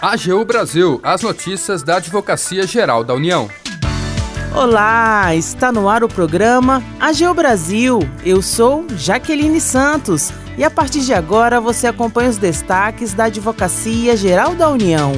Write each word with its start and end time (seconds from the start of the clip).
AGU 0.00 0.44
Brasil, 0.44 1.00
as 1.02 1.22
notícias 1.22 1.82
da 1.82 1.96
Advocacia 1.96 2.66
Geral 2.66 3.02
da 3.02 3.14
União. 3.14 3.50
Olá, 4.54 5.34
está 5.34 5.72
no 5.72 5.88
ar 5.88 6.04
o 6.04 6.08
programa 6.08 6.82
AGU 7.00 7.34
Brasil. 7.34 7.98
Eu 8.24 8.40
sou 8.40 8.86
Jaqueline 8.96 9.60
Santos 9.60 10.30
e 10.56 10.64
a 10.64 10.70
partir 10.70 11.00
de 11.00 11.12
agora 11.12 11.60
você 11.60 11.86
acompanha 11.86 12.30
os 12.30 12.38
destaques 12.38 13.14
da 13.14 13.24
Advocacia 13.24 14.16
Geral 14.16 14.54
da 14.54 14.70
União. 14.70 15.12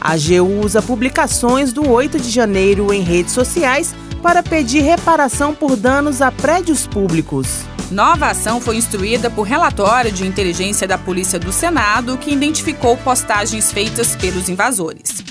A 0.00 0.12
AGU 0.12 0.60
usa 0.64 0.82
publicações 0.82 1.72
do 1.72 1.88
8 1.88 2.18
de 2.18 2.30
janeiro 2.30 2.92
em 2.92 3.02
redes 3.02 3.32
sociais 3.32 3.94
para 4.22 4.42
pedir 4.42 4.80
reparação 4.80 5.54
por 5.54 5.76
danos 5.76 6.20
a 6.20 6.32
prédios 6.32 6.86
públicos. 6.86 7.64
Nova 7.94 8.26
ação 8.26 8.60
foi 8.60 8.76
instruída 8.76 9.30
por 9.30 9.44
relatório 9.44 10.10
de 10.10 10.26
inteligência 10.26 10.84
da 10.84 10.98
Polícia 10.98 11.38
do 11.38 11.52
Senado, 11.52 12.18
que 12.18 12.32
identificou 12.32 12.96
postagens 12.96 13.70
feitas 13.70 14.16
pelos 14.16 14.48
invasores. 14.48 15.22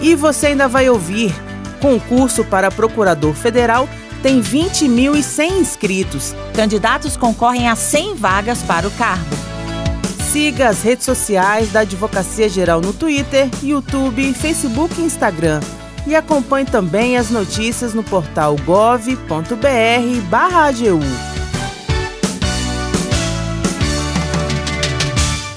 E 0.00 0.14
você 0.14 0.46
ainda 0.46 0.66
vai 0.66 0.88
ouvir: 0.88 1.34
concurso 1.78 2.42
para 2.42 2.70
procurador 2.70 3.34
federal 3.34 3.86
tem 4.22 4.40
20.100 4.40 5.60
inscritos. 5.60 6.34
Candidatos 6.54 7.18
concorrem 7.18 7.68
a 7.68 7.76
100 7.76 8.14
vagas 8.14 8.62
para 8.62 8.88
o 8.88 8.90
cargo. 8.92 9.36
Siga 10.32 10.70
as 10.70 10.82
redes 10.82 11.04
sociais 11.04 11.70
da 11.70 11.80
Advocacia 11.80 12.48
Geral 12.48 12.80
no 12.80 12.94
Twitter, 12.94 13.46
YouTube, 13.62 14.32
Facebook 14.32 14.98
e 14.98 15.04
Instagram 15.04 15.60
e 16.06 16.14
acompanhe 16.14 16.66
também 16.66 17.16
as 17.16 17.30
notícias 17.30 17.92
no 17.92 18.02
portal 18.02 18.56
gov.br/agu. 18.64 19.16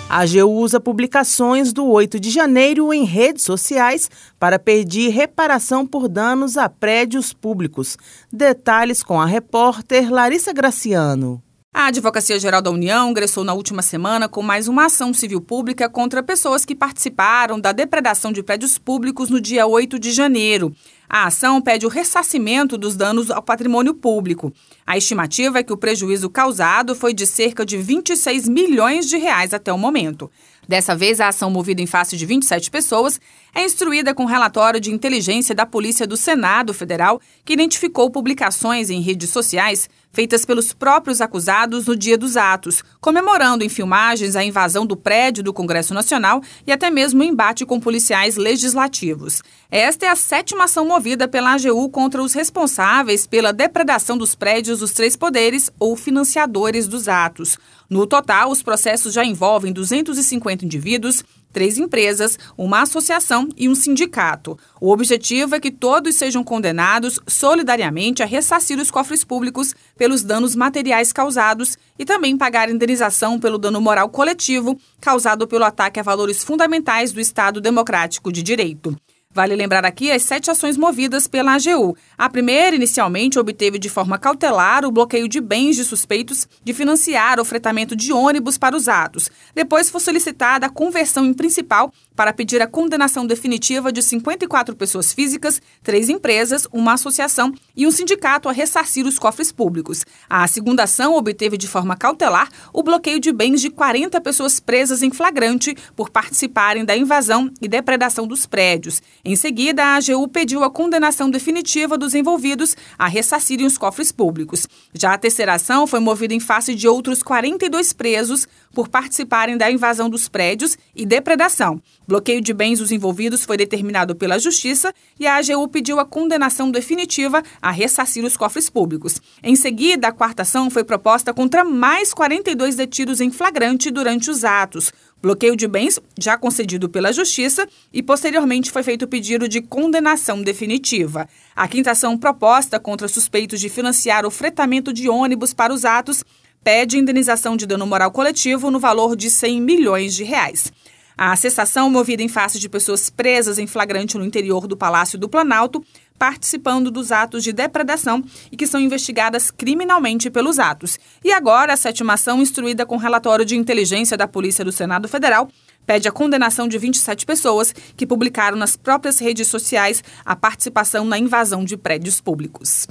A 0.09 0.21
AGU 0.21 0.49
usa 0.49 0.79
publicações 0.79 1.71
do 1.71 1.85
8 1.85 2.19
de 2.19 2.31
janeiro 2.31 2.91
em 2.91 3.03
redes 3.03 3.43
sociais 3.43 4.09
para 4.39 4.57
pedir 4.57 5.09
reparação 5.09 5.85
por 5.85 6.09
danos 6.09 6.57
a 6.57 6.67
prédios 6.67 7.31
públicos. 7.31 7.95
Detalhes 8.33 9.03
com 9.03 9.21
a 9.21 9.25
repórter 9.27 10.11
Larissa 10.11 10.51
Graciano. 10.51 11.43
A 11.71 11.85
Advocacia 11.85 12.39
Geral 12.39 12.63
da 12.63 12.71
União 12.71 13.11
ingressou 13.11 13.43
na 13.43 13.53
última 13.53 13.83
semana 13.83 14.27
com 14.27 14.41
mais 14.41 14.67
uma 14.67 14.85
ação 14.85 15.13
civil 15.13 15.39
pública 15.39 15.87
contra 15.87 16.23
pessoas 16.23 16.65
que 16.65 16.73
participaram 16.73 17.59
da 17.59 17.71
depredação 17.71 18.31
de 18.31 18.41
prédios 18.41 18.79
públicos 18.79 19.29
no 19.29 19.39
dia 19.39 19.67
8 19.67 19.99
de 19.99 20.11
janeiro. 20.11 20.73
A 21.09 21.25
ação 21.25 21.59
pede 21.59 21.87
o 21.87 21.89
ressarcimento 21.89 22.77
dos 22.77 22.95
danos 22.95 23.31
ao 23.31 23.41
patrimônio 23.41 23.95
público. 23.95 24.53
A 24.85 24.95
estimativa 24.95 25.57
é 25.57 25.63
que 25.63 25.73
o 25.73 25.77
prejuízo 25.77 26.29
causado 26.29 26.93
foi 26.93 27.15
de 27.15 27.25
cerca 27.25 27.65
de 27.65 27.77
26 27.77 28.47
milhões 28.47 29.07
de 29.07 29.17
reais 29.17 29.51
até 29.51 29.73
o 29.73 29.77
momento. 29.77 30.29
Dessa 30.67 30.95
vez, 30.95 31.19
a 31.19 31.29
ação 31.29 31.49
movida 31.49 31.81
em 31.81 31.87
face 31.87 32.15
de 32.15 32.27
27 32.27 32.69
pessoas 32.69 33.19
é 33.55 33.63
instruída 33.63 34.13
com 34.13 34.25
relatório 34.25 34.79
de 34.79 34.91
inteligência 34.91 35.55
da 35.55 35.65
Polícia 35.65 36.05
do 36.05 36.15
Senado 36.15 36.75
Federal, 36.75 37.19
que 37.43 37.53
identificou 37.53 38.11
publicações 38.11 38.91
em 38.91 39.01
redes 39.01 39.31
sociais 39.31 39.89
feitas 40.11 40.45
pelos 40.45 40.71
próprios 40.71 41.21
acusados 41.21 41.87
no 41.87 41.95
dia 41.95 42.17
dos 42.17 42.37
atos, 42.37 42.83
comemorando 43.01 43.63
em 43.63 43.69
filmagens 43.69 44.35
a 44.35 44.43
invasão 44.43 44.85
do 44.85 44.95
prédio 44.95 45.43
do 45.43 45.53
Congresso 45.53 45.93
Nacional 45.93 46.41
e 46.67 46.71
até 46.71 46.91
mesmo 46.91 47.21
o 47.21 47.25
embate 47.25 47.65
com 47.65 47.79
policiais 47.79 48.35
legislativos. 48.35 49.41
Esta 49.71 50.05
é 50.05 50.09
a 50.09 50.15
sétima 50.15 50.65
ação 50.65 50.85
movida 50.85 50.98
pela 51.31 51.53
AGU 51.53 51.89
contra 51.89 52.21
os 52.21 52.33
responsáveis 52.33 53.25
pela 53.25 53.53
depredação 53.53 54.17
dos 54.17 54.35
prédios 54.35 54.79
dos 54.79 54.91
três 54.91 55.15
poderes 55.15 55.71
ou 55.79 55.95
financiadores 55.95 56.87
dos 56.87 57.07
atos. 57.07 57.57
No 57.89 58.05
total, 58.05 58.51
os 58.51 58.61
processos 58.61 59.13
já 59.13 59.23
envolvem 59.23 59.71
250 59.71 60.65
indivíduos, 60.65 61.23
três 61.51 61.77
empresas, 61.77 62.37
uma 62.57 62.81
associação 62.81 63.49
e 63.57 63.67
um 63.67 63.75
sindicato. 63.75 64.57
O 64.79 64.91
objetivo 64.91 65.55
é 65.55 65.59
que 65.59 65.71
todos 65.71 66.15
sejam 66.15 66.43
condenados 66.43 67.19
solidariamente 67.27 68.21
a 68.21 68.25
ressarcir 68.25 68.79
os 68.79 68.91
cofres 68.91 69.23
públicos 69.23 69.73
pelos 69.97 70.21
danos 70.21 70.55
materiais 70.55 71.11
causados 71.11 71.77
e 71.97 72.05
também 72.05 72.37
pagar 72.37 72.69
indenização 72.69 73.39
pelo 73.39 73.57
dano 73.57 73.81
moral 73.81 74.09
coletivo 74.09 74.77
causado 75.01 75.47
pelo 75.47 75.65
ataque 75.65 75.99
a 75.99 76.03
valores 76.03 76.43
fundamentais 76.43 77.11
do 77.11 77.19
Estado 77.19 77.59
Democrático 77.59 78.31
de 78.31 78.43
Direito. 78.43 78.95
Vale 79.31 79.55
lembrar 79.55 79.85
aqui 79.85 80.09
as 80.09 80.23
sete 80.23 80.49
ações 80.49 80.75
movidas 80.75 81.27
pela 81.27 81.53
AGU. 81.53 81.95
A 82.17 82.27
primeira, 82.27 82.75
inicialmente, 82.75 83.37
obteve 83.37 83.77
de 83.77 83.87
forma 83.87 84.17
cautelar 84.17 84.83
o 84.83 84.91
bloqueio 84.91 85.27
de 85.27 85.39
bens 85.39 85.75
de 85.75 85.85
suspeitos 85.85 86.47
de 86.63 86.73
financiar 86.73 87.39
o 87.39 87.45
fretamento 87.45 87.95
de 87.95 88.11
ônibus 88.11 88.57
para 88.57 88.75
os 88.75 88.87
atos. 88.87 89.29
Depois 89.53 89.87
foi 89.87 90.01
solicitada 90.01 90.65
a 90.65 90.69
conversão 90.69 91.27
em 91.27 91.33
principal 91.35 91.93
para 92.15 92.33
pedir 92.33 92.59
a 92.59 92.65
condenação 92.65 93.25
definitiva 93.25 93.91
de 93.91 94.01
54 94.01 94.75
pessoas 94.75 95.13
físicas, 95.13 95.61
três 95.83 96.09
empresas, 96.09 96.67
uma 96.73 96.93
associação 96.93 97.53
e 97.77 97.85
um 97.85 97.91
sindicato 97.91 98.49
a 98.49 98.51
ressarcir 98.51 99.05
os 99.05 99.19
cofres 99.19 99.51
públicos. 99.51 100.03
A 100.27 100.47
segunda 100.47 100.83
ação 100.83 101.13
obteve 101.13 101.55
de 101.55 101.67
forma 101.67 101.95
cautelar 101.95 102.49
o 102.73 102.81
bloqueio 102.81 103.19
de 103.19 103.31
bens 103.31 103.61
de 103.61 103.69
40 103.69 104.19
pessoas 104.21 104.59
presas 104.59 105.03
em 105.03 105.11
flagrante 105.11 105.77
por 105.95 106.09
participarem 106.09 106.83
da 106.83 106.97
invasão 106.97 107.53
e 107.61 107.67
depredação 107.67 108.25
dos 108.25 108.47
prédios. 108.47 109.01
Em 109.23 109.35
seguida, 109.35 109.83
a 109.83 109.95
AGU 109.95 110.27
pediu 110.27 110.63
a 110.63 110.69
condenação 110.69 111.29
definitiva 111.29 111.97
dos 111.97 112.15
envolvidos 112.15 112.75
a 112.97 113.07
ressarcirem 113.07 113.65
os 113.65 113.77
cofres 113.77 114.11
públicos. 114.11 114.67
Já 114.93 115.13
a 115.13 115.17
terceira 115.17 115.53
ação 115.53 115.85
foi 115.85 115.99
movida 115.99 116.33
em 116.33 116.39
face 116.39 116.73
de 116.73 116.87
outros 116.87 117.21
42 117.21 117.91
presos 117.91 118.47
por 118.73 118.87
participarem 118.87 119.57
da 119.57 119.69
invasão 119.69 120.09
dos 120.09 120.29
prédios 120.29 120.77
e 120.95 121.05
depredação. 121.05 121.81
Bloqueio 122.07 122.41
de 122.41 122.53
bens 122.53 122.79
dos 122.79 122.91
envolvidos 122.91 123.43
foi 123.43 123.57
determinado 123.57 124.15
pela 124.15 124.39
Justiça 124.39 124.93
e 125.19 125.27
a 125.27 125.35
AGU 125.35 125.67
pediu 125.67 125.99
a 125.99 126.05
condenação 126.05 126.71
definitiva 126.71 127.43
a 127.61 127.71
ressarcir 127.71 128.23
os 128.23 128.37
cofres 128.37 128.69
públicos. 128.69 129.21
Em 129.43 129.55
seguida, 129.55 130.07
a 130.07 130.11
quarta 130.11 130.43
ação 130.43 130.69
foi 130.69 130.83
proposta 130.83 131.33
contra 131.33 131.63
mais 131.63 132.13
42 132.13 132.75
detidos 132.75 133.19
em 133.19 133.29
flagrante 133.31 133.91
durante 133.91 134.31
os 134.31 134.43
atos. 134.45 134.91
Bloqueio 135.21 135.55
de 135.55 135.67
bens 135.67 135.99
já 136.17 136.37
concedido 136.37 136.87
pela 136.87 137.11
Justiça 137.11 137.67
e 137.91 138.01
posteriormente 138.01 138.71
foi 138.71 138.83
feito 138.83 139.05
pedido 139.09 139.49
de 139.49 139.61
condenação 139.61 140.41
definitiva. 140.41 141.27
A 141.53 141.67
quinta 141.67 141.91
ação 141.91 142.17
proposta 142.17 142.79
contra 142.79 143.09
suspeitos 143.09 143.59
de 143.59 143.67
financiar 143.67 144.25
o 144.25 144.31
fretamento 144.31 144.93
de 144.93 145.09
ônibus 145.09 145.53
para 145.53 145.73
os 145.73 145.83
atos 145.83 146.23
pede 146.63 146.97
indenização 146.97 147.57
de 147.57 147.65
dano 147.65 147.85
moral 147.85 148.11
coletivo 148.11 148.71
no 148.71 148.79
valor 148.79 149.15
de 149.15 149.29
100 149.29 149.61
milhões 149.61 150.15
de 150.15 150.23
reais. 150.23 150.71
A 151.17 151.35
cessação, 151.35 151.89
movida 151.89 152.23
em 152.23 152.29
face 152.29 152.57
de 152.57 152.69
pessoas 152.69 153.09
presas 153.09 153.57
em 153.57 153.67
flagrante 153.67 154.17
no 154.17 154.23
interior 154.23 154.65
do 154.65 154.77
Palácio 154.77 155.19
do 155.19 155.27
Planalto, 155.27 155.83
participando 156.17 156.89
dos 156.89 157.11
atos 157.11 157.43
de 157.43 157.51
depredação 157.51 158.23
e 158.49 158.55
que 158.55 158.65
são 158.65 158.79
investigadas 158.79 159.51
criminalmente 159.51 160.29
pelos 160.29 160.59
atos. 160.59 160.97
E 161.21 161.33
agora, 161.33 161.73
a 161.73 161.77
sétima 161.77 162.13
ação, 162.13 162.41
instruída 162.41 162.85
com 162.85 162.95
relatório 162.95 163.43
de 163.43 163.57
inteligência 163.57 164.15
da 164.15 164.29
Polícia 164.29 164.63
do 164.63 164.71
Senado 164.71 165.09
Federal, 165.09 165.49
pede 165.89 166.07
a 166.07 166.11
condenação 166.11 166.67
de 166.67 166.77
27 166.77 167.25
pessoas 167.25 167.73
que 167.97 168.05
publicaram 168.05 168.55
nas 168.55 168.75
próprias 168.75 169.17
redes 169.17 169.47
sociais 169.47 170.03
a 170.23 170.35
participação 170.35 171.03
na 171.03 171.17
invasão 171.17 171.65
de 171.65 171.75
prédios 171.75 172.21
públicos. 172.21 172.85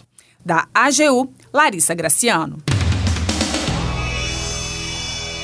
Da 0.44 0.66
AGU, 0.74 1.32
Larissa 1.52 1.94
Graciano. 1.94 2.58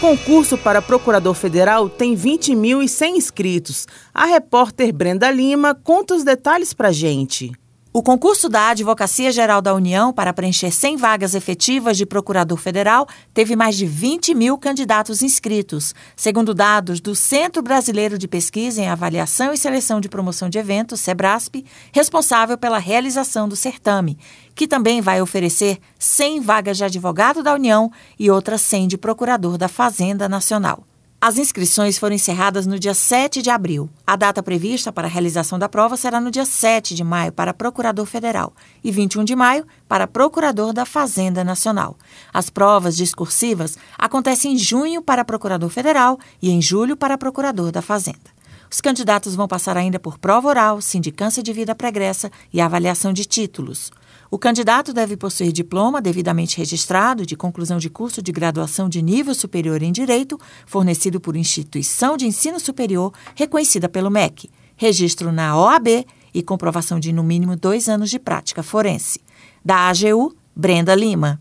Concurso 0.00 0.58
para 0.58 0.82
procurador 0.82 1.34
federal 1.34 1.88
tem 1.88 2.16
20.100 2.16 3.10
inscritos. 3.10 3.86
A 4.12 4.24
repórter 4.24 4.92
Brenda 4.92 5.30
Lima 5.30 5.76
conta 5.76 6.16
os 6.16 6.24
detalhes 6.24 6.74
para 6.74 6.90
gente. 6.90 7.52
O 7.96 8.02
concurso 8.02 8.48
da 8.48 8.70
Advocacia 8.70 9.30
Geral 9.30 9.62
da 9.62 9.72
União 9.72 10.12
para 10.12 10.32
preencher 10.32 10.72
100 10.72 10.96
vagas 10.96 11.32
efetivas 11.32 11.96
de 11.96 12.04
procurador 12.04 12.58
federal 12.58 13.06
teve 13.32 13.54
mais 13.54 13.76
de 13.76 13.86
20 13.86 14.34
mil 14.34 14.58
candidatos 14.58 15.22
inscritos, 15.22 15.94
segundo 16.16 16.52
dados 16.52 17.00
do 17.00 17.14
Centro 17.14 17.62
Brasileiro 17.62 18.18
de 18.18 18.26
Pesquisa 18.26 18.82
em 18.82 18.88
Avaliação 18.88 19.52
e 19.52 19.56
Seleção 19.56 20.00
de 20.00 20.08
Promoção 20.08 20.48
de 20.48 20.58
Eventos, 20.58 21.02
SEBRASP, 21.02 21.64
responsável 21.92 22.58
pela 22.58 22.78
realização 22.78 23.48
do 23.48 23.54
certame, 23.54 24.18
que 24.56 24.66
também 24.66 25.00
vai 25.00 25.22
oferecer 25.22 25.78
100 25.96 26.40
vagas 26.40 26.76
de 26.76 26.82
advogado 26.82 27.44
da 27.44 27.54
União 27.54 27.92
e 28.18 28.28
outras 28.28 28.60
100 28.62 28.88
de 28.88 28.98
procurador 28.98 29.56
da 29.56 29.68
Fazenda 29.68 30.28
Nacional. 30.28 30.84
As 31.26 31.38
inscrições 31.38 31.96
foram 31.96 32.14
encerradas 32.14 32.66
no 32.66 32.78
dia 32.78 32.92
7 32.92 33.40
de 33.40 33.48
abril. 33.48 33.88
A 34.06 34.14
data 34.14 34.42
prevista 34.42 34.92
para 34.92 35.06
a 35.06 35.10
realização 35.10 35.58
da 35.58 35.70
prova 35.70 35.96
será 35.96 36.20
no 36.20 36.30
dia 36.30 36.44
7 36.44 36.94
de 36.94 37.02
maio 37.02 37.32
para 37.32 37.54
Procurador 37.54 38.04
Federal 38.04 38.52
e 38.84 38.90
21 38.90 39.24
de 39.24 39.34
maio 39.34 39.64
para 39.88 40.06
Procurador 40.06 40.74
da 40.74 40.84
Fazenda 40.84 41.42
Nacional. 41.42 41.96
As 42.30 42.50
provas 42.50 42.94
discursivas 42.94 43.78
acontecem 43.96 44.52
em 44.52 44.58
junho 44.58 45.00
para 45.00 45.24
Procurador 45.24 45.70
Federal 45.70 46.18
e 46.42 46.50
em 46.50 46.60
julho 46.60 46.94
para 46.94 47.16
Procurador 47.16 47.72
da 47.72 47.80
Fazenda. 47.80 48.34
Os 48.70 48.82
candidatos 48.82 49.34
vão 49.34 49.48
passar 49.48 49.78
ainda 49.78 49.98
por 49.98 50.18
prova 50.18 50.48
oral, 50.48 50.82
sindicância 50.82 51.42
de 51.42 51.54
vida 51.54 51.74
pregressa 51.74 52.30
e 52.52 52.60
avaliação 52.60 53.14
de 53.14 53.24
títulos. 53.24 53.90
O 54.34 54.36
candidato 54.36 54.92
deve 54.92 55.16
possuir 55.16 55.52
diploma 55.52 56.02
devidamente 56.02 56.58
registrado 56.58 57.24
de 57.24 57.36
conclusão 57.36 57.78
de 57.78 57.88
curso 57.88 58.20
de 58.20 58.32
graduação 58.32 58.88
de 58.88 59.00
nível 59.00 59.32
superior 59.32 59.80
em 59.80 59.92
Direito, 59.92 60.40
fornecido 60.66 61.20
por 61.20 61.36
instituição 61.36 62.16
de 62.16 62.26
ensino 62.26 62.58
superior 62.58 63.12
reconhecida 63.36 63.88
pelo 63.88 64.10
MEC, 64.10 64.50
registro 64.74 65.30
na 65.30 65.56
OAB 65.56 66.04
e 66.34 66.42
comprovação 66.42 66.98
de 66.98 67.12
no 67.12 67.22
mínimo 67.22 67.54
dois 67.54 67.88
anos 67.88 68.10
de 68.10 68.18
prática 68.18 68.60
forense. 68.60 69.20
Da 69.64 69.88
AGU, 69.88 70.34
Brenda 70.52 70.96
Lima. 70.96 71.38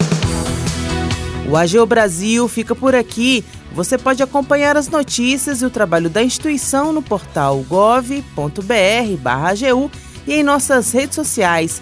O 1.50 1.57
AGU 1.57 1.88
Brasil 1.88 2.48
fica 2.48 2.75
por 2.75 2.94
aqui. 2.94 3.44
Você 3.72 3.98
pode 3.98 4.22
acompanhar 4.22 4.78
as 4.78 4.88
notícias 4.88 5.63
e 5.63 5.66
o 5.66 5.72
trabalho 5.72 6.12
da 6.12 6.24
instituição 6.24 6.94
no 6.94 7.01
portal 7.01 7.66
gov.br/agu 7.68 8.22
e 10.28 10.34
em 10.36 10.44
nossas 10.44 10.92
redes 10.92 11.16
sociais. 11.16 11.81